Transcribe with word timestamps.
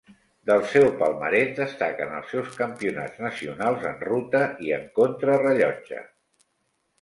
Del 0.51 0.61
seu 0.69 0.85
palmarès 1.01 1.51
destaquen 1.59 2.15
els 2.19 2.31
seus 2.35 2.57
campionats 2.61 3.21
nacionals 3.25 3.85
en 3.91 4.01
ruta 4.07 4.43
i 4.71 4.75
en 4.79 4.89
contrarellotge. 4.97 6.03